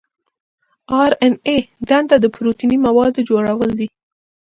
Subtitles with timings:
[0.03, 0.03] د
[1.01, 1.57] آر این اې
[1.89, 3.87] دنده د پروتیني موادو جوړول دي.